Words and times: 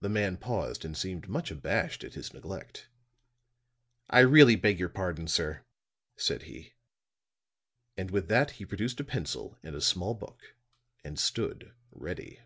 The 0.00 0.08
man 0.08 0.38
paused 0.38 0.82
and 0.82 0.96
seemed 0.96 1.28
much 1.28 1.50
abashed 1.50 2.02
at 2.04 2.14
his 2.14 2.32
neglect. 2.32 2.88
"I 4.08 4.20
really 4.20 4.56
beg 4.56 4.78
your 4.80 4.88
pardon, 4.88 5.28
sir," 5.28 5.62
said 6.16 6.44
he. 6.44 6.72
And 7.98 8.10
with 8.10 8.28
that 8.28 8.52
he 8.52 8.64
produced 8.64 8.98
a 8.98 9.04
pencil 9.04 9.58
and 9.62 9.76
a 9.76 9.82
small 9.82 10.14
book 10.14 10.56
and 11.04 11.18
stood 11.18 11.74
ready. 11.92 12.40